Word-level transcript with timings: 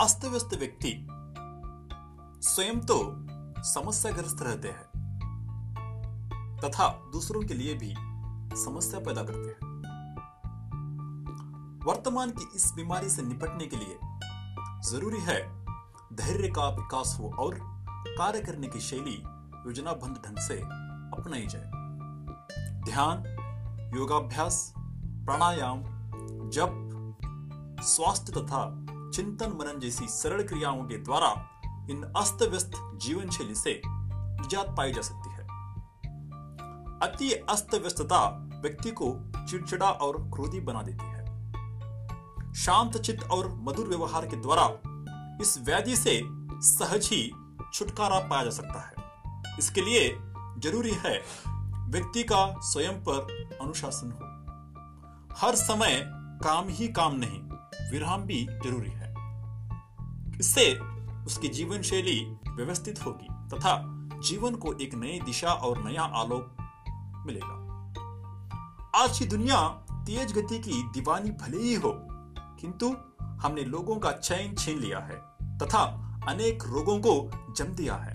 अस्त 0.00 0.24
व्यस्त 0.24 0.54
व्यक्ति 0.54 0.90
स्वयं 2.42 2.80
तो 2.80 2.96
समस्याग्रस्त 3.64 4.42
रहते 4.42 4.68
हैं, 4.68 4.84
तथा 6.58 6.88
दूसरों 7.12 7.42
के 7.42 7.54
लिए 7.54 7.74
भी 7.74 7.94
समस्या 8.56 9.00
पैदा 9.00 9.22
करते 9.22 9.48
हैं। 9.48 9.72
वर्तमान 11.86 12.30
की 12.30 12.46
इस 12.56 12.72
बीमारी 12.76 13.08
से 13.08 13.22
निपटने 13.22 13.66
के 13.66 13.76
लिए 13.76 13.98
ज़रूरी 14.90 15.20
है 15.20 15.40
धैर्य 16.14 16.48
का 16.48 16.68
विकास 16.68 17.16
हो 17.20 17.30
और 17.38 17.58
कार्य 18.18 18.40
करने 18.40 18.68
की 18.68 18.80
शैली 18.80 19.16
योजनाबद्ध 19.66 20.16
ढंग 20.26 20.38
से 20.38 20.60
अपनाई 20.60 21.46
जाए। 21.46 21.70
ध्यान, 22.82 23.24
योगाभ्यास, 23.96 24.72
प्राणायाम, 24.76 25.82
जप, 26.50 26.84
स्वास्थ्य 27.82 28.32
तथा 28.32 28.87
चिंतन 29.18 29.52
मनन 29.52 29.78
जैसी 29.80 30.06
सरल 30.08 30.42
क्रियाओं 30.42 30.82
के 30.84 30.96
द्वारा 30.96 31.28
इन 31.90 32.02
अस्त 32.16 32.42
व्यस्त 32.42 32.72
जीवन 32.94 33.30
शैली 33.30 33.54
से 33.54 33.80
निजात 33.86 34.66
पाई 34.76 34.92
जा 34.92 35.00
सकती 35.00 35.30
है। 35.30 35.42
अति 37.02 37.30
अस्त 37.50 37.74
व्यस्तता 37.74 38.20
व्यक्ति 38.62 38.90
को 38.90 39.10
चिड़चिड़ा 39.48 39.86
और 39.86 40.18
क्रोधी 40.34 40.60
बना 40.60 40.82
देती 40.82 41.04
है। 41.04 42.54
शांत 42.54 42.96
चित्त 42.96 43.24
और 43.30 43.48
मधुर 43.62 43.88
व्यवहार 43.88 44.26
के 44.26 44.36
द्वारा 44.36 44.68
इस 45.40 45.58
व्याधि 45.58 45.96
से 45.96 46.20
सहज 46.68 47.08
ही 47.12 47.20
छुटकारा 47.74 48.20
पाया 48.20 48.44
जा 48.44 48.50
सकता 48.50 48.80
है। 48.80 49.56
इसके 49.58 49.80
लिए 49.80 50.08
ज़रूरी 50.60 50.92
है 50.98 51.18
व्यक्ति 51.88 52.22
का 52.22 52.46
स्वयं 52.60 53.02
पर 53.08 53.58
अनुशासन 53.62 54.12
हो। 54.12 55.36
हर 55.36 55.54
समय 55.56 56.02
काम 56.44 56.68
ही 56.68 56.88
काम 56.88 57.14
नहीं, 57.14 57.42
विराम 57.90 58.22
भी 58.22 58.44
ज़रूरी 58.64 58.90
है। 58.90 59.07
इससे 60.40 60.72
उसकी 61.26 61.48
जीवन 61.48 61.82
शैली 61.82 62.20
व्यवस्थित 62.48 63.04
होगी 63.06 63.28
तथा 63.48 63.74
जीवन 64.24 64.54
को 64.54 64.72
एक 64.74 64.94
नई 64.94 65.20
दिशा 65.20 65.48
और 65.48 65.82
नया 65.84 66.02
आलोक 66.02 66.56
मिलेगा। 67.26 67.54
आज 68.94 69.18
की 69.18 69.26
दुनिया 69.26 69.60
तेज 70.06 70.32
गति 70.32 70.58
की 70.58 70.82
दीवानी 70.92 71.30
भले 71.32 71.62
ही 71.62 71.74
हो, 71.74 71.92
किंतु 72.60 72.94
हमने 73.42 73.64
लोगों 73.64 73.96
का 73.96 74.12
चैन 74.12 74.54
छीन 74.54 74.78
लिया 74.78 74.98
है 74.98 75.16
तथा 75.58 75.82
अनेक 76.28 76.64
रोगों 76.66 76.98
को 76.98 77.14
जन्म 77.56 77.74
दिया 77.74 77.94
है। 77.94 78.14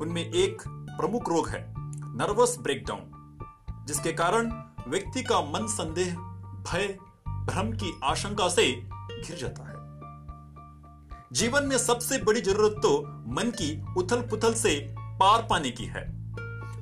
उनमें 0.00 0.22
एक 0.22 0.62
प्रमुख 0.68 1.28
रोग 1.28 1.48
है 1.48 1.64
नर्वस 1.78 2.56
ब्रेकडाउन, 2.60 3.84
जिसके 3.86 4.12
कारण 4.12 4.50
व्यक्ति 4.88 5.22
का 5.22 5.40
मन 5.42 5.66
संदेह, 5.68 6.14
भय, 6.16 6.96
भ्रम 7.28 7.72
की 7.72 7.98
आशंका 8.04 8.48
से 8.48 8.72
घिर 8.72 9.36
जाता 9.36 9.68
है। 9.68 9.75
जीवन 11.36 11.64
में 11.64 11.76
सबसे 11.78 12.18
बड़ी 12.18 12.40
ज़रूरत 12.40 12.76
तो 12.82 12.90
मन 13.28 13.50
की 13.50 13.70
उथल 13.96 14.20
पुथल 14.20 14.54
से 14.54 14.70
पार 15.20 15.46
पाने 15.50 15.70
की 15.70 15.84
है। 15.84 16.04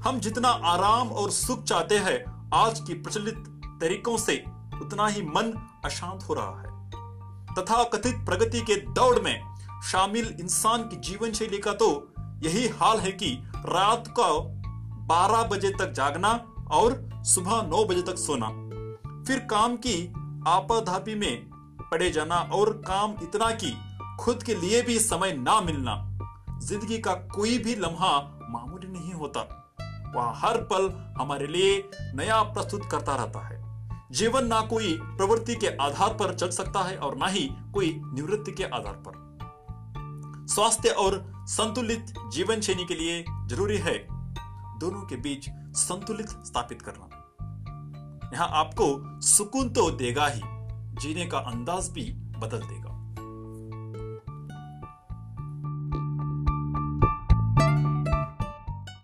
हम 0.00 0.18
जितना 0.20 0.48
आराम 0.48 1.10
और 1.10 1.30
सुख 1.30 1.62
चाहते 1.62 1.98
हैं, 1.98 2.50
आज 2.54 2.80
की 2.80 2.94
प्रचलित 2.94 3.36
तरीकों 3.80 4.16
से 4.16 4.36
उतना 4.82 5.06
ही 5.06 5.22
मन 5.22 5.52
अशांत 5.84 6.22
हो 6.22 6.34
रहा 6.34 6.60
है। 6.60 7.54
तथा 7.54 7.82
कथित 7.84 8.16
प्रगति 8.26 8.60
के 8.60 8.74
दौड़ 8.90 9.18
में 9.20 9.40
शामिल 9.90 10.26
इंसान 10.40 10.82
की 10.82 10.96
जीवन 11.00 11.32
शैली 11.32 11.58
का 11.58 11.72
तो 11.72 11.88
यही 12.42 12.66
हाल 12.68 12.98
है 12.98 13.12
कि 13.12 13.32
रात 13.56 14.12
को 14.18 14.26
12 15.06 15.48
बजे 15.48 15.70
तक 15.70 15.92
जागना 15.92 16.32
और 16.70 16.98
सुबह 17.24 17.62
9 17.70 17.84
बजे 17.84 18.02
तक 18.02 18.18
सोना, 18.18 18.48
फिर 19.26 19.38
काम 19.50 19.76
की 19.76 19.96
आपाधापी 20.46 21.14
में 21.14 21.50
पड़े 21.90 22.10
जाना 22.10 22.36
और 22.52 22.72
काम 22.86 23.14
इतना 23.22 23.50
कि 23.54 23.74
खुद 24.20 24.42
के 24.42 24.54
लिए 24.54 24.82
भी 24.82 24.98
समय 24.98 25.32
ना 25.32 25.60
मिलना। 25.60 25.96
ज़िंदगी 26.58 26.98
का 26.98 27.14
कोई 27.34 27.58
भी 27.58 27.74
लम्हा 27.74 28.18
मामूली 28.50 28.88
नहीं 28.88 29.12
होता। 29.12 29.40
वह 30.14 30.32
हर 30.36 30.56
पल 30.72 30.90
हमारे 31.18 31.46
लिए 31.46 31.90
नया 32.14 32.42
प्रस्तुत 32.44 32.82
करता 32.90 33.14
रहता 33.16 33.46
है। 33.48 33.60
जीवन 34.12 34.46
ना 34.46 34.60
कोई 34.60 34.92
प्रवृत्ति 35.02 35.54
के 35.54 35.68
आधार 35.80 36.14
पर 36.14 36.34
चल 36.34 36.50
सकता 36.50 36.82
है 36.82 36.96
और 36.96 37.16
ना 37.16 37.26
ही 37.26 37.48
कोई 37.74 37.90
निवृत्ति 38.04 38.52
के 38.52 38.64
आधार 38.64 39.02
पर। 39.06 39.20
स्वास्थ्य 40.48 40.88
और 40.90 41.22
संतुलित 41.48 42.12
जीवन 42.32 42.60
शैली 42.60 42.84
के 42.84 42.94
लिए 42.94 43.24
ज़रूरी 43.46 43.78
है 43.78 43.98
दोनों 44.78 45.02
के 45.02 45.16
बीच 45.16 45.48
संतुलित 45.76 46.30
स्थापित 46.46 46.82
करना। 46.82 47.08
यहाँ 48.34 48.48
आपको 48.54 49.20
सुकून 49.22 49.68
तो 49.68 49.90
देगा 49.90 50.26
ही, 50.26 50.40
जीने 51.00 51.26
का 51.26 51.38
अंदाज 51.38 51.88
भी 51.88 52.10
बदल 52.38 52.58
देगा। 52.58 52.91